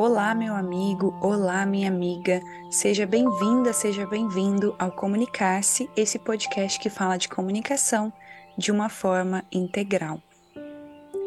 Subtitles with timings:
[0.00, 2.40] Olá, meu amigo, olá, minha amiga.
[2.70, 8.12] Seja bem-vinda, seja bem-vindo ao Comunicar-se, esse podcast que fala de comunicação
[8.56, 10.22] de uma forma integral.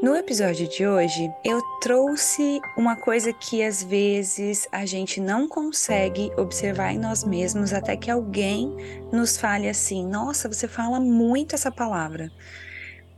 [0.02, 6.32] No episódio de hoje, eu trouxe uma coisa que às vezes a gente não consegue
[6.38, 8.74] observar em nós mesmos até que alguém
[9.12, 12.32] nos fale assim: "Nossa, você fala muito essa palavra".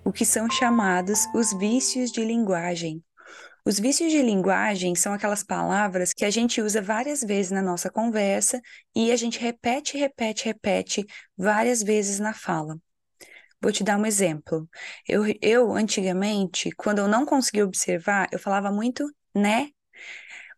[0.04, 3.04] O que são chamados os vícios de linguagem.
[3.66, 7.90] Os vícios de linguagem são aquelas palavras que a gente usa várias vezes na nossa
[7.90, 8.62] conversa
[8.94, 11.06] e a gente repete, repete, repete
[11.38, 12.78] várias vezes na fala.
[13.62, 14.70] Vou te dar um exemplo.
[15.08, 19.70] Eu, eu antigamente, quando eu não conseguia observar, eu falava muito né.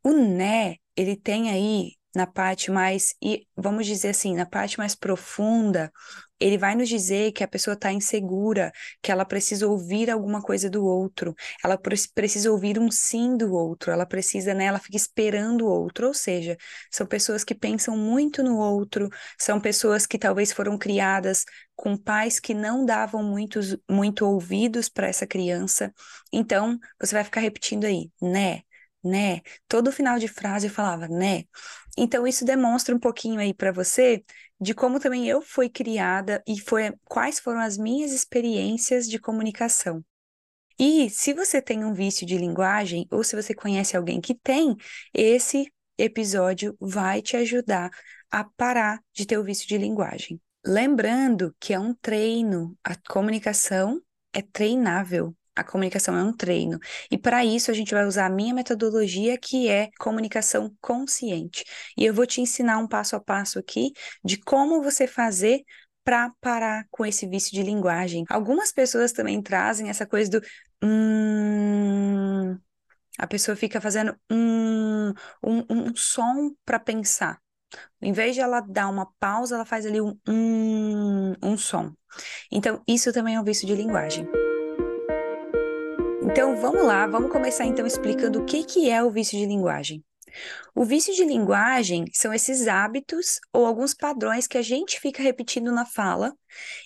[0.03, 4.95] O né, ele tem aí na parte mais, e vamos dizer assim, na parte mais
[4.95, 5.91] profunda,
[6.39, 10.69] ele vai nos dizer que a pessoa está insegura, que ela precisa ouvir alguma coisa
[10.69, 11.33] do outro,
[11.63, 11.77] ela
[12.13, 16.13] precisa ouvir um sim do outro, ela precisa, né, ela fica esperando o outro, ou
[16.13, 16.57] seja,
[16.91, 22.39] são pessoas que pensam muito no outro, são pessoas que talvez foram criadas com pais
[22.39, 25.94] que não davam muitos, muito ouvidos para essa criança,
[26.33, 28.61] então você vai ficar repetindo aí, né,
[29.06, 31.44] né, todo final de frase eu falava, né,
[31.98, 34.23] então isso demonstra um pouquinho aí para você
[34.59, 40.03] de como também eu fui criada e foi quais foram as minhas experiências de comunicação.
[40.78, 44.75] E se você tem um vício de linguagem ou se você conhece alguém que tem,
[45.14, 47.90] esse episódio vai te ajudar
[48.30, 50.42] a parar de ter o vício de linguagem.
[50.66, 54.02] Lembrando que é um treino, a comunicação
[54.34, 55.36] é treinável.
[55.56, 56.80] A comunicação é um treino.
[57.09, 61.64] E para isso a gente vai usar a minha metodologia, que é comunicação consciente.
[61.97, 63.92] E eu vou te ensinar um passo a passo aqui
[64.23, 65.64] de como você fazer
[66.03, 68.25] para parar com esse vício de linguagem.
[68.30, 70.42] Algumas pessoas também trazem essa coisa do
[70.84, 72.58] hum,
[73.17, 77.40] a pessoa fica fazendo hum, um, um som para pensar.
[78.02, 81.94] Em vez de ela dar uma pausa, ela faz ali um hum, um som.
[82.52, 84.28] Então, isso também é um vício de linguagem.
[86.35, 90.03] Então vamos lá, vamos começar então explicando o que, que é o vício de linguagem.
[90.75, 95.72] O vício de linguagem são esses hábitos ou alguns padrões que a gente fica repetindo
[95.72, 96.34] na fala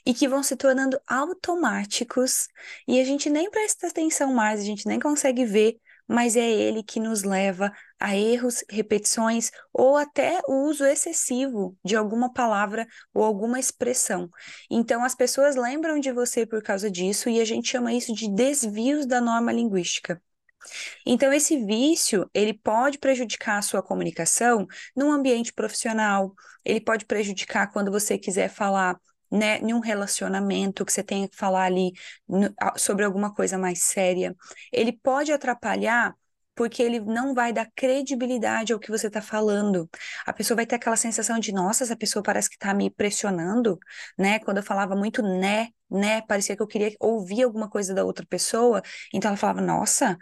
[0.06, 2.48] e que vão se tornando automáticos
[2.88, 6.82] e a gente nem presta atenção mais, a gente nem consegue ver mas é ele
[6.82, 13.24] que nos leva a erros, repetições ou até o uso excessivo de alguma palavra ou
[13.24, 14.28] alguma expressão.
[14.72, 18.28] Então, as pessoas lembram de você por causa disso e a gente chama isso de
[18.28, 20.20] desvios da norma linguística.
[21.06, 26.34] Então, esse vício, ele pode prejudicar a sua comunicação num ambiente profissional,
[26.66, 29.00] ele pode prejudicar quando você quiser falar
[29.32, 31.92] né, em um relacionamento que você tenha que falar ali
[32.78, 34.36] sobre alguma coisa mais séria,
[34.72, 36.16] ele pode atrapalhar
[36.56, 39.90] porque ele não vai dar credibilidade ao que você está falando.
[40.26, 43.80] A pessoa vai ter aquela sensação de, nossa, essa pessoa parece que está me pressionando,
[44.18, 44.40] né?
[44.40, 48.26] Quando eu falava muito né, né, parecia que eu queria ouvir alguma coisa da outra
[48.26, 48.82] pessoa,
[49.14, 50.18] então ela falava, nossa,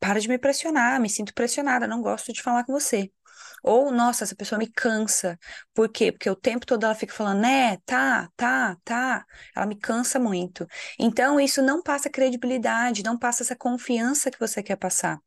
[0.00, 3.10] para de me pressionar, me sinto pressionada, não gosto de falar com você.
[3.62, 5.38] Ou, nossa, essa pessoa me cansa.
[5.74, 6.12] Por quê?
[6.12, 9.24] Porque o tempo todo ela fica falando, né, tá, tá, tá.
[9.54, 10.66] Ela me cansa muito.
[10.98, 15.18] Então, isso não passa credibilidade, não passa essa confiança que você quer passar.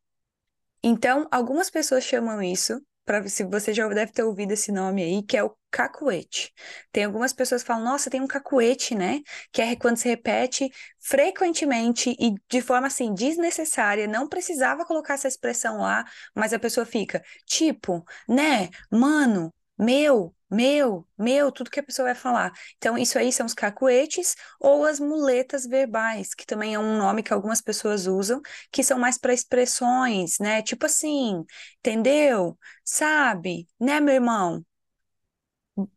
[0.82, 2.80] Então, algumas pessoas chamam isso
[3.28, 6.52] se você já deve ter ouvido esse nome aí, que é o cacuete.
[6.92, 9.20] Tem algumas pessoas que falam, nossa, tem um cacuete, né?
[9.52, 15.28] Que é quando se repete frequentemente e de forma assim desnecessária, não precisava colocar essa
[15.28, 21.82] expressão lá, mas a pessoa fica, tipo, né, mano, meu, meu, meu, tudo que a
[21.82, 22.52] pessoa vai falar.
[22.76, 27.22] Então, isso aí são os cacuetes ou as muletas verbais, que também é um nome
[27.22, 28.40] que algumas pessoas usam,
[28.72, 30.62] que são mais para expressões, né?
[30.62, 31.44] Tipo assim,
[31.78, 32.58] entendeu?
[32.84, 33.68] Sabe?
[33.80, 34.64] Né, meu irmão?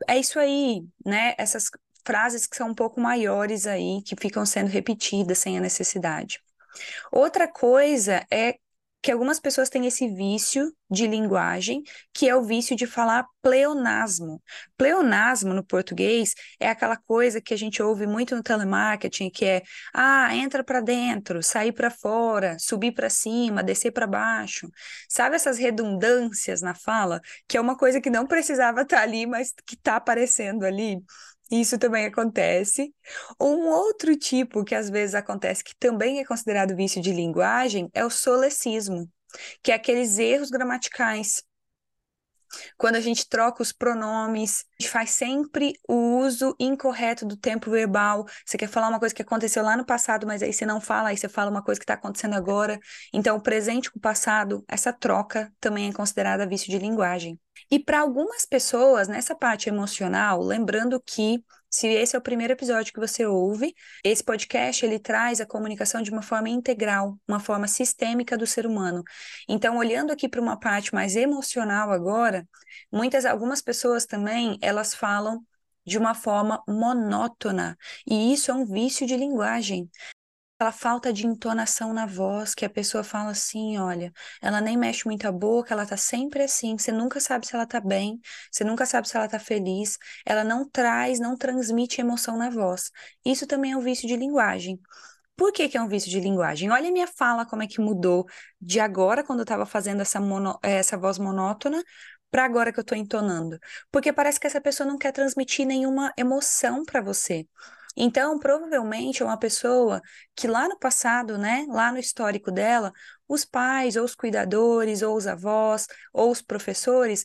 [0.08, 1.36] É isso aí, né?
[1.38, 1.70] Essas
[2.06, 6.40] frases que são um pouco maiores aí, que ficam sendo repetidas sem a necessidade.
[7.12, 8.58] Outra coisa é
[9.03, 11.84] que algumas pessoas têm esse vício de linguagem,
[12.14, 14.41] que é o vício de falar pleonasmo.
[14.78, 19.61] Pleonasmo no português é aquela coisa que a gente ouve muito no telemarketing, que é
[19.94, 24.70] ah, entra para dentro, sair para fora, subir para cima, descer para baixo.
[25.09, 29.26] Sabe essas redundâncias na fala, que é uma coisa que não precisava estar tá ali,
[29.26, 31.03] mas que está aparecendo ali?
[31.53, 32.94] Isso também acontece.
[33.40, 38.03] Um outro tipo que às vezes acontece, que também é considerado vício de linguagem, é
[38.05, 39.08] o solecismo,
[39.64, 41.44] que é aqueles erros gramaticais.
[42.78, 47.72] Quando a gente troca os pronomes, a gente faz sempre o uso incorreto do tempo
[47.72, 48.26] verbal.
[48.46, 51.09] Você quer falar uma coisa que aconteceu lá no passado, mas aí você não fala,
[51.09, 52.79] aí você fala uma coisa que está acontecendo agora.
[53.14, 57.40] Então, o presente com o passado, essa troca também é considerada vício de linguagem.
[57.72, 62.93] E para algumas pessoas, nessa parte emocional, lembrando que se esse é o primeiro episódio
[62.93, 63.73] que você ouve,
[64.03, 68.67] esse podcast ele traz a comunicação de uma forma integral, uma forma sistêmica do ser
[68.67, 69.03] humano.
[69.49, 72.47] Então, olhando aqui para uma parte mais emocional agora,
[72.91, 75.43] muitas algumas pessoas também, elas falam
[75.84, 79.90] de uma forma monótona, e isso é um vício de linguagem
[80.55, 85.05] aquela falta de entonação na voz, que a pessoa fala assim, olha, ela nem mexe
[85.05, 88.20] muito a boca, ela tá sempre assim, você nunca sabe se ela tá bem,
[88.52, 92.91] você nunca sabe se ela tá feliz, ela não traz, não transmite emoção na voz.
[93.26, 94.79] Isso também é um vício de linguagem.
[95.35, 96.70] Por que, que é um vício de linguagem?
[96.72, 98.26] Olha a minha fala, como é que mudou
[98.61, 101.84] de agora, quando eu estava fazendo essa, mono, essa voz monótona,
[102.32, 103.59] para agora que eu estou entonando.
[103.91, 107.47] Porque parece que essa pessoa não quer transmitir nenhuma emoção para você.
[107.95, 110.01] Então, provavelmente é uma pessoa
[110.35, 112.91] que lá no passado, né, lá no histórico dela,
[113.28, 117.23] os pais, ou os cuidadores, ou os avós, ou os professores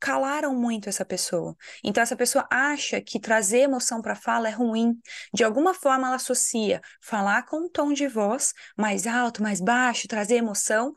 [0.00, 1.56] calaram muito essa pessoa.
[1.82, 4.98] Então essa pessoa acha que trazer emoção para fala é ruim.
[5.32, 10.08] De alguma forma ela associa falar com um tom de voz mais alto, mais baixo,
[10.08, 10.92] trazer emoção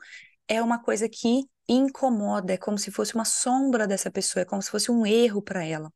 [0.48, 4.62] é uma coisa que incomoda, é como se fosse uma sombra dessa pessoa, é como
[4.62, 5.92] se fosse um erro para ela.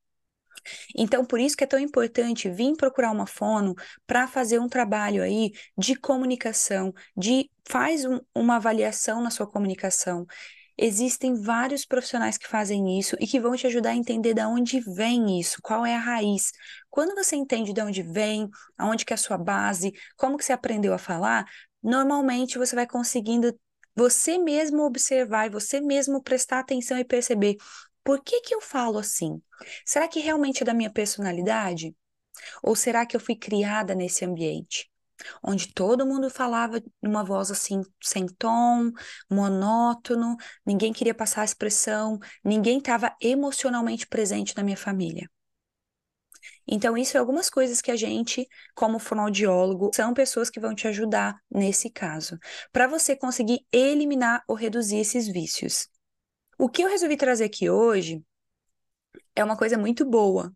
[0.97, 3.75] Então, por isso que é tão importante vir procurar uma fono
[4.07, 10.27] para fazer um trabalho aí de comunicação, de faz um, uma avaliação na sua comunicação.
[10.83, 14.81] Existem vários profissionais que fazem isso e que vão te ajudar a entender de onde
[14.81, 16.53] vem isso, qual é a raiz.
[16.89, 18.49] Quando você entende de onde vem,
[18.79, 21.45] aonde que é a sua base, como que você aprendeu a falar,
[21.83, 23.55] normalmente você vai conseguindo
[23.95, 27.57] você mesmo observar e você mesmo prestar atenção e perceber
[28.11, 29.41] por que que eu falo assim?
[29.87, 31.95] Será que realmente é da minha personalidade?
[32.61, 34.91] Ou será que eu fui criada nesse ambiente?
[35.41, 38.91] Onde todo mundo falava numa voz assim, sem tom,
[39.31, 40.37] monótono,
[40.67, 45.31] ninguém queria passar a expressão, ninguém estava emocionalmente presente na minha família.
[46.67, 50.89] Então, isso é algumas coisas que a gente, como fonoaudiólogo, são pessoas que vão te
[50.89, 52.37] ajudar nesse caso,
[52.73, 55.87] para você conseguir eliminar ou reduzir esses vícios.
[56.61, 58.23] O que eu resolvi trazer aqui hoje
[59.35, 60.53] é uma coisa muito boa,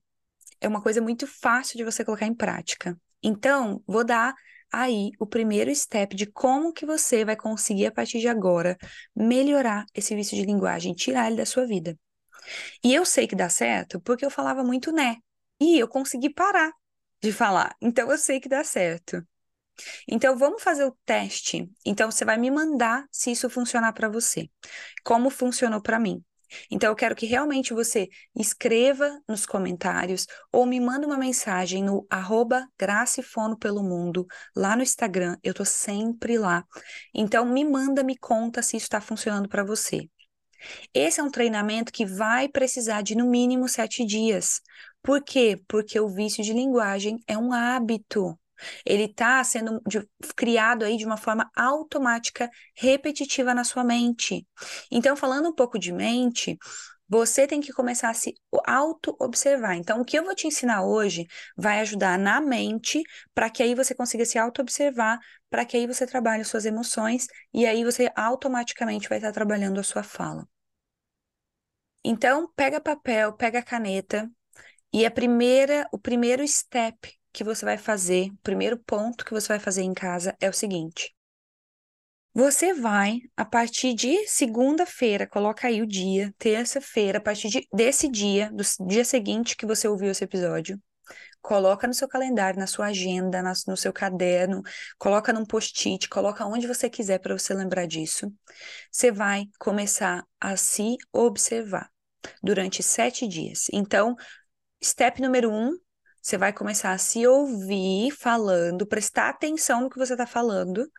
[0.60, 2.94] é uma coisa muito fácil de você colocar em prática.
[3.22, 4.34] Então, vou dar
[4.70, 8.76] aí o primeiro step de como que você vai conseguir a partir de agora
[9.16, 11.98] melhorar esse vício de linguagem, tirar ele da sua vida.
[12.84, 15.16] E eu sei que dá certo porque eu falava muito né,
[15.58, 16.70] e eu consegui parar
[17.22, 17.74] de falar.
[17.80, 19.26] Então eu sei que dá certo.
[20.08, 21.68] Então, vamos fazer o teste.
[21.84, 24.48] Então, você vai me mandar se isso funcionar para você.
[25.02, 26.22] Como funcionou para mim.
[26.70, 32.06] Então, eu quero que realmente você escreva nos comentários ou me manda uma mensagem no
[32.08, 35.36] arroba Gracifono pelo Mundo, lá no Instagram.
[35.42, 36.64] Eu tô sempre lá.
[37.12, 40.08] Então, me manda, me conta se isso está funcionando para você.
[40.94, 44.60] Esse é um treinamento que vai precisar de no mínimo sete dias.
[45.02, 45.60] Por quê?
[45.68, 48.38] Porque o vício de linguagem é um hábito.
[48.84, 50.06] Ele está sendo de,
[50.36, 54.46] criado aí de uma forma automática, repetitiva na sua mente.
[54.90, 56.58] Então, falando um pouco de mente,
[57.08, 58.34] você tem que começar a se
[58.66, 59.76] auto-observar.
[59.76, 63.02] Então, o que eu vou te ensinar hoje vai ajudar na mente,
[63.34, 65.18] para que aí você consiga se auto-observar,
[65.50, 69.82] para que aí você trabalhe suas emoções e aí você automaticamente vai estar trabalhando a
[69.82, 70.48] sua fala.
[72.02, 74.30] Então, pega papel, pega caneta
[74.92, 79.48] e a primeira, o primeiro step que você vai fazer, o primeiro ponto que você
[79.48, 81.12] vai fazer em casa é o seguinte.
[82.32, 88.08] Você vai, a partir de segunda-feira, coloca aí o dia, terça-feira, a partir de, desse
[88.08, 90.80] dia, do dia seguinte que você ouviu esse episódio,
[91.42, 94.62] coloca no seu calendário, na sua agenda, na, no seu caderno,
[94.98, 98.32] coloca num post-it, coloca onde você quiser para você lembrar disso.
[98.90, 101.90] Você vai começar a se observar
[102.42, 103.66] durante sete dias.
[103.72, 104.16] Então,
[104.82, 105.78] step número um,
[106.24, 110.90] você vai começar a se ouvir falando, prestar atenção no que você está falando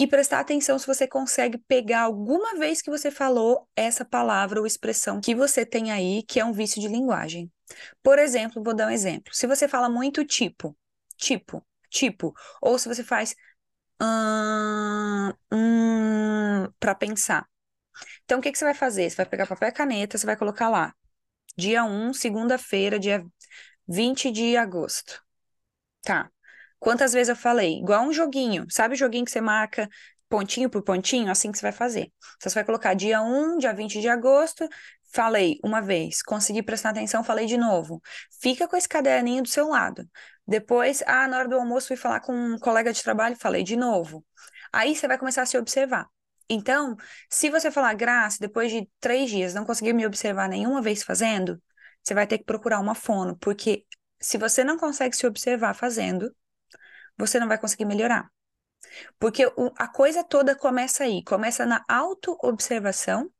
[0.00, 4.66] e prestar atenção se você consegue pegar alguma vez que você falou essa palavra ou
[4.66, 7.48] expressão que você tem aí, que é um vício de linguagem.
[8.02, 9.32] Por exemplo, vou dar um exemplo.
[9.32, 10.76] Se você fala muito tipo,
[11.16, 13.36] tipo, tipo, ou se você faz
[14.02, 17.48] hum, hum, para pensar.
[18.24, 19.08] Então, o que, que você vai fazer?
[19.08, 20.92] Você vai pegar papel e caneta, você vai colocar lá.
[21.56, 23.24] Dia 1, segunda-feira, dia
[23.88, 25.22] 20 de agosto.
[26.02, 26.30] Tá.
[26.78, 27.78] Quantas vezes eu falei?
[27.78, 28.66] Igual um joguinho.
[28.70, 29.88] Sabe o joguinho que você marca
[30.28, 32.12] pontinho por pontinho, assim que você vai fazer.
[32.40, 34.68] Você vai colocar dia 1, dia 20 de agosto,
[35.12, 38.00] falei uma vez, consegui prestar atenção, falei de novo.
[38.40, 40.08] Fica com esse caderninho do seu lado.
[40.46, 43.76] Depois, ah, na hora do almoço fui falar com um colega de trabalho, falei de
[43.76, 44.24] novo.
[44.72, 46.06] Aí você vai começar a se observar.
[46.48, 46.96] Então,
[47.28, 51.60] se você falar, Graça, depois de três dias não conseguiu me observar nenhuma vez fazendo,
[52.02, 53.84] você vai ter que procurar uma fono, porque
[54.20, 56.34] se você não consegue se observar fazendo,
[57.16, 58.30] você não vai conseguir melhorar.
[59.18, 59.44] Porque
[59.76, 63.30] a coisa toda começa aí, começa na auto-observação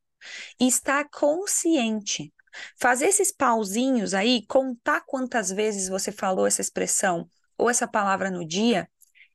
[0.61, 2.33] e estar consciente.
[2.81, 8.47] Fazer esses pauzinhos aí, contar quantas vezes você falou essa expressão ou essa palavra no
[8.47, 8.89] dia,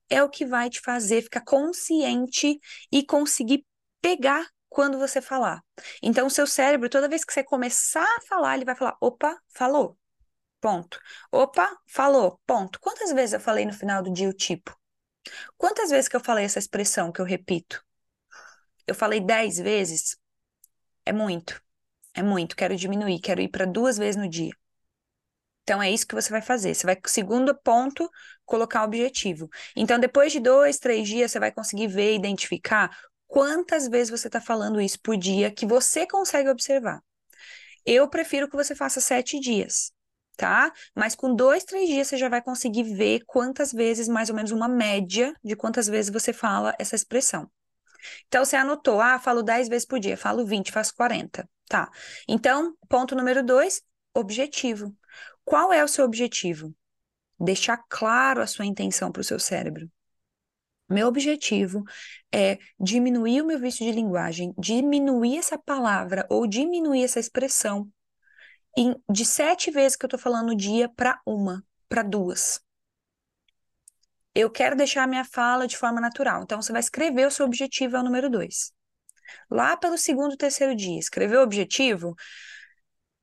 [0.10, 2.60] é o que vai te fazer ficar consciente
[2.92, 3.66] e conseguir
[4.02, 5.64] pegar quando você falar.
[6.02, 9.40] Então, o seu cérebro, toda vez que você começar a falar, ele vai falar: opa,
[9.50, 9.98] falou.
[10.60, 11.00] Ponto.
[11.32, 12.42] Opa, falou.
[12.46, 12.80] Ponto.
[12.80, 14.76] Quantas vezes eu falei no final do dia o tipo?
[15.58, 17.84] Quantas vezes que eu falei essa expressão que eu repito?
[18.88, 20.18] Eu falei dez vezes?
[21.06, 21.62] É muito.
[22.14, 22.56] É muito.
[22.56, 23.20] Quero diminuir.
[23.20, 24.54] Quero ir para duas vezes no dia.
[25.64, 26.74] Então é isso que você vai fazer.
[26.74, 28.10] Você vai, segundo ponto,
[28.46, 29.50] colocar o objetivo.
[29.76, 32.90] Então, depois de dois, três dias, você vai conseguir ver, identificar
[33.34, 37.02] quantas vezes você está falando isso por dia que você consegue observar.
[37.84, 39.92] Eu prefiro que você faça sete dias,
[40.38, 40.72] tá?
[40.96, 44.52] Mas com dois, três dias você já vai conseguir ver quantas vezes, mais ou menos
[44.52, 47.50] uma média de quantas vezes você fala essa expressão.
[48.28, 51.50] Então, você anotou, ah, falo 10 vezes por dia, falo 20, faço 40.
[51.68, 51.90] Tá.
[52.28, 53.82] Então, ponto número dois,
[54.14, 54.96] objetivo.
[55.44, 56.72] Qual é o seu objetivo?
[57.40, 59.90] Deixar claro a sua intenção para o seu cérebro.
[60.90, 61.84] Meu objetivo
[62.32, 67.90] é diminuir o meu vício de linguagem, diminuir essa palavra ou diminuir essa expressão
[68.78, 72.62] em, de sete vezes que eu estou falando no dia para uma, para duas.
[74.36, 76.44] Eu quero deixar a minha fala de forma natural.
[76.44, 78.74] Então, você vai escrever o seu objetivo, é o número dois.
[79.50, 82.16] Lá pelo segundo, terceiro dia, escrever o objetivo.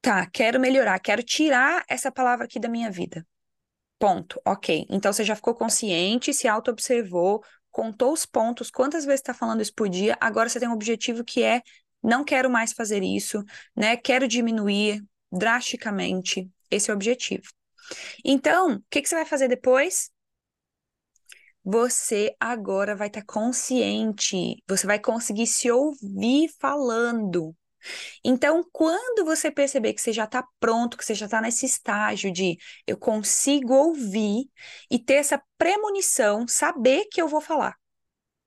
[0.01, 3.27] Tá, quero melhorar, quero tirar essa palavra aqui da minha vida.
[4.01, 4.41] Ponto.
[4.45, 4.87] Ok.
[4.91, 9.75] Então você já ficou consciente, se auto-observou, contou os pontos, quantas vezes está falando isso
[9.75, 10.17] por dia.
[10.21, 11.63] Agora você tem um objetivo que é
[12.03, 13.45] não quero mais fazer isso,
[13.77, 13.97] né?
[13.97, 16.51] Quero diminuir drasticamente.
[16.71, 17.45] Esse é objetivo.
[18.25, 20.11] Então, o que, que você vai fazer depois?
[21.63, 27.55] você agora vai estar tá consciente, você vai conseguir se ouvir falando.
[28.25, 32.33] Então, quando você perceber que você já está pronto, que você já está nesse estágio
[32.33, 34.51] de eu consigo ouvir
[34.91, 37.77] e ter essa premonição, saber que eu vou falar.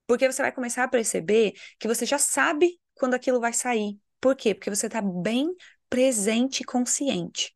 [0.08, 3.98] Porque você vai começar a perceber que você já sabe quando aquilo vai sair.
[4.20, 4.54] Por quê?
[4.54, 5.54] Porque você está bem
[5.90, 7.56] presente e consciente.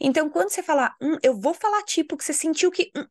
[0.00, 3.06] Então, quando você falar, hum, eu vou falar tipo que você sentiu que hum,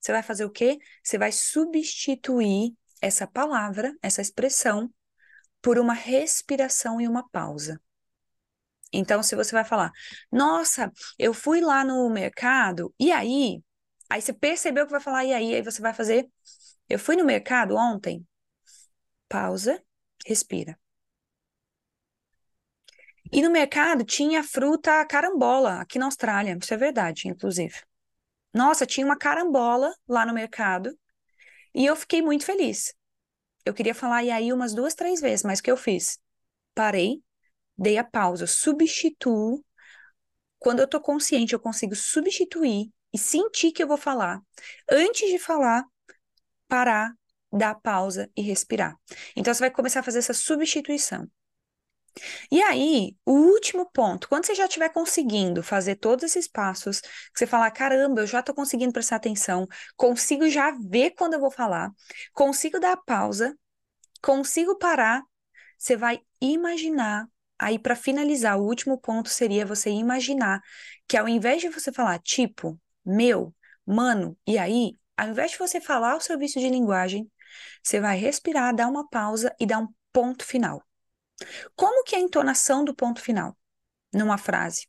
[0.00, 0.78] você vai fazer o quê?
[1.02, 4.92] Você vai substituir essa palavra, essa expressão,
[5.62, 7.80] por uma respiração e uma pausa.
[8.92, 9.90] Então, se você vai falar,
[10.30, 13.62] nossa, eu fui lá no mercado, e aí?
[14.10, 15.54] Aí você percebeu que vai falar, e aí?
[15.54, 16.28] Aí você vai fazer,
[16.88, 18.26] eu fui no mercado ontem.
[19.28, 19.82] Pausa,
[20.26, 20.78] respira.
[23.32, 27.80] E no mercado tinha fruta carambola, aqui na Austrália, isso é verdade, inclusive.
[28.52, 30.96] Nossa, tinha uma carambola lá no mercado
[31.74, 32.94] e eu fiquei muito feliz.
[33.64, 36.18] Eu queria falar e aí umas duas, três vezes, mas o que eu fiz?
[36.74, 37.22] Parei,
[37.76, 39.64] dei a pausa, substituo.
[40.58, 44.40] Quando eu tô consciente, eu consigo substituir e sentir que eu vou falar.
[44.90, 45.84] Antes de falar,
[46.68, 47.12] parar,
[47.52, 48.96] dar pausa e respirar.
[49.36, 51.28] Então você vai começar a fazer essa substituição.
[52.50, 57.08] E aí, o último ponto, quando você já estiver conseguindo fazer todos esses passos, que
[57.34, 59.66] você falar, caramba, eu já estou conseguindo prestar atenção,
[59.96, 61.90] consigo já ver quando eu vou falar,
[62.32, 63.56] consigo dar pausa,
[64.22, 65.22] consigo parar,
[65.78, 67.28] você vai imaginar.
[67.58, 70.60] Aí, para finalizar, o último ponto seria você imaginar
[71.08, 73.54] que ao invés de você falar tipo, meu,
[73.86, 77.30] mano, e aí, ao invés de você falar o seu vício de linguagem,
[77.82, 80.82] você vai respirar, dar uma pausa e dar um ponto final.
[81.74, 83.56] Como que é a entonação do ponto final
[84.12, 84.86] numa frase?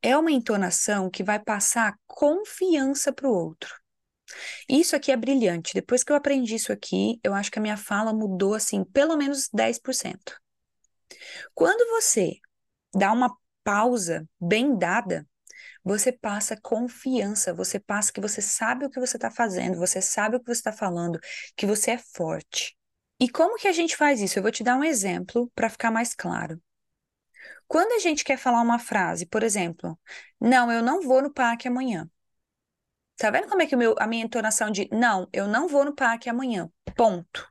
[0.00, 3.72] É uma entonação que vai passar confiança para o outro.
[4.68, 5.74] Isso aqui é brilhante.
[5.74, 9.16] Depois que eu aprendi isso aqui, eu acho que a minha fala mudou assim, pelo
[9.16, 10.36] menos 10%.
[11.54, 12.36] Quando você
[12.94, 15.26] dá uma pausa bem dada,
[15.84, 20.36] você passa confiança, você passa que você sabe o que você está fazendo, você sabe
[20.36, 21.18] o que você está falando,
[21.56, 22.76] que você é forte.
[23.24, 24.38] E como que a gente faz isso?
[24.38, 26.60] Eu vou te dar um exemplo para ficar mais claro.
[27.66, 29.98] Quando a gente quer falar uma frase, por exemplo,
[30.40, 32.08] não, eu não vou no parque amanhã.
[33.16, 35.94] Tá vendo como é que meu, a minha entonação de não, eu não vou no
[35.94, 36.70] parque amanhã.
[36.96, 37.50] Ponto.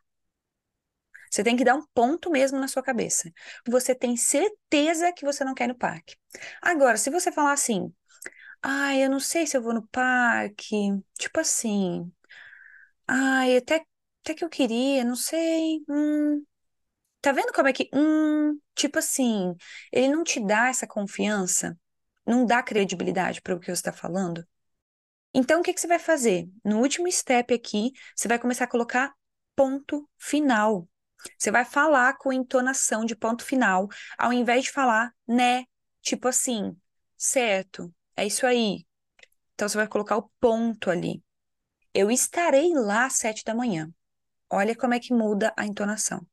[1.29, 3.31] Você tem que dar um ponto mesmo na sua cabeça.
[3.67, 6.15] Você tem certeza que você não quer ir no parque.
[6.61, 7.93] Agora, se você falar assim,
[8.61, 10.75] ah, eu não sei se eu vou no parque,
[11.19, 12.11] tipo assim,
[13.07, 13.85] ai, até,
[14.21, 16.43] até que eu queria, não sei, hum,
[17.21, 19.55] Tá vendo como é que, hum, tipo assim,
[19.91, 21.77] ele não te dá essa confiança,
[22.25, 24.45] não dá credibilidade para o que você está falando?
[25.33, 26.49] Então, o que, que você vai fazer?
[26.63, 29.13] No último step aqui, você vai começar a colocar
[29.55, 30.87] ponto final.
[31.37, 33.87] Você vai falar com entonação de ponto final,
[34.17, 35.63] ao invés de falar né,
[36.01, 36.75] tipo assim,
[37.17, 38.85] certo, é isso aí.
[39.55, 41.23] Então, você vai colocar o ponto ali.
[41.93, 43.91] Eu estarei lá às sete da manhã.
[44.51, 46.25] Olha como é que muda a entonação.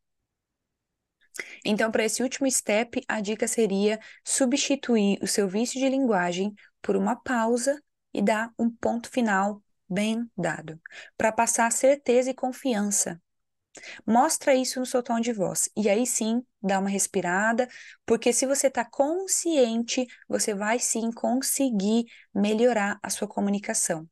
[1.65, 6.97] Então, para esse último step, a dica seria substituir o seu vício de linguagem por
[6.97, 7.81] uma pausa
[8.13, 10.81] e dar um ponto final bem dado,
[11.17, 13.21] para passar certeza e confiança.
[14.07, 15.71] Mostra isso no seu tom de voz.
[15.77, 17.69] E aí sim, dá uma respirada,
[18.05, 24.09] porque se você está consciente, você vai sim conseguir melhorar a sua comunicação.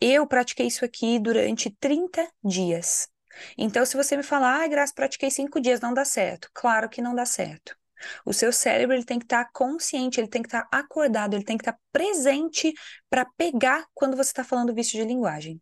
[0.00, 3.08] Eu pratiquei isso aqui durante 30 dias.
[3.56, 6.48] Então, se você me falar, ah, Graça, pratiquei cinco dias, não dá certo.
[6.52, 7.76] Claro que não dá certo.
[8.24, 11.34] O seu cérebro ele tem que estar tá consciente, ele tem que estar tá acordado,
[11.34, 12.72] ele tem que estar tá presente
[13.10, 15.60] para pegar quando você está falando vício de linguagem.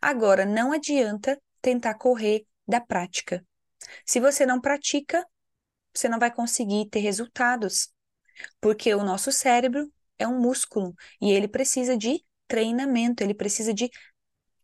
[0.00, 3.44] Agora, não adianta tentar correr da prática.
[4.04, 5.24] Se você não pratica,
[5.94, 7.90] você não vai conseguir ter resultados,
[8.60, 13.90] porque o nosso cérebro é um músculo e ele precisa de treinamento, ele precisa de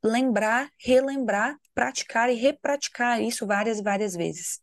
[0.03, 4.61] lembrar, relembrar, praticar e repraticar isso várias e várias vezes.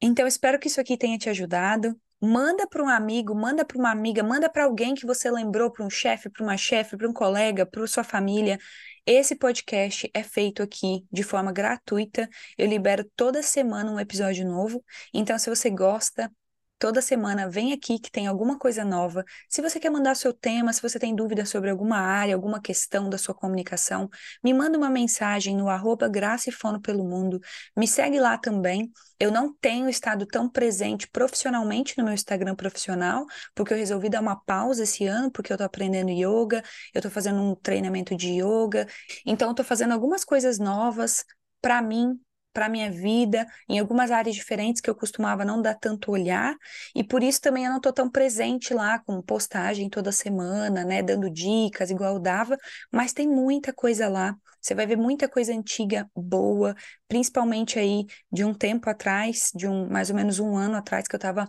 [0.00, 1.98] Então, espero que isso aqui tenha te ajudado.
[2.20, 5.84] Manda para um amigo, manda para uma amiga, manda para alguém que você lembrou, para
[5.84, 8.58] um chefe, para uma chefe, para um colega, para sua família.
[9.06, 12.28] Esse podcast é feito aqui de forma gratuita.
[12.56, 14.84] Eu libero toda semana um episódio novo.
[15.14, 16.30] Então, se você gosta,
[16.78, 19.24] Toda semana vem aqui que tem alguma coisa nova.
[19.48, 23.10] Se você quer mandar seu tema, se você tem dúvida sobre alguma área, alguma questão
[23.10, 24.08] da sua comunicação,
[24.44, 27.40] me manda uma mensagem no arroba Graça e Fono pelo Mundo.
[27.76, 28.92] Me segue lá também.
[29.18, 33.26] Eu não tenho estado tão presente profissionalmente no meu Instagram profissional,
[33.56, 36.62] porque eu resolvi dar uma pausa esse ano, porque eu tô aprendendo yoga,
[36.94, 38.86] eu tô fazendo um treinamento de yoga.
[39.26, 41.24] Então, eu tô fazendo algumas coisas novas
[41.60, 42.20] para mim,
[42.58, 46.56] para minha vida, em algumas áreas diferentes que eu costumava não dar tanto olhar,
[46.92, 51.00] e por isso também eu não estou tão presente lá com postagem toda semana, né,
[51.00, 52.58] dando dicas igual eu dava,
[52.90, 54.34] mas tem muita coisa lá.
[54.60, 56.74] Você vai ver muita coisa antiga boa,
[57.06, 61.14] principalmente aí de um tempo atrás, de um mais ou menos um ano atrás que
[61.14, 61.46] eu estava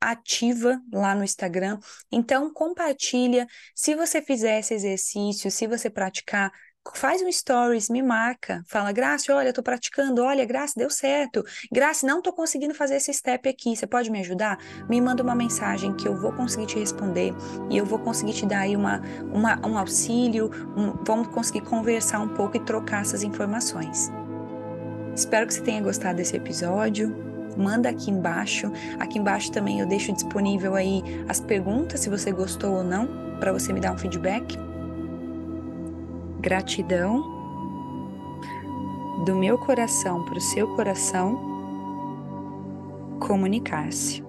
[0.00, 1.80] ativa lá no Instagram.
[2.10, 6.52] Então compartilha, se você fizer esse exercício, se você praticar,
[6.94, 11.44] faz um stories, me marca, fala, Graça, olha, tô praticando, olha, Graça, deu certo.
[11.70, 14.58] Graça, não tô conseguindo fazer esse step aqui, você pode me ajudar?
[14.88, 17.32] Me manda uma mensagem que eu vou conseguir te responder
[17.70, 19.00] e eu vou conseguir te dar aí uma,
[19.32, 24.10] uma um auxílio, um, vamos conseguir conversar um pouco e trocar essas informações.
[25.14, 27.14] Espero que você tenha gostado desse episódio.
[27.56, 28.72] Manda aqui embaixo.
[28.98, 33.06] Aqui embaixo também eu deixo disponível aí as perguntas, se você gostou ou não,
[33.38, 34.56] para você me dar um feedback
[36.42, 37.22] gratidão
[39.24, 41.38] do meu coração para o seu coração
[43.20, 44.21] comunicar-se.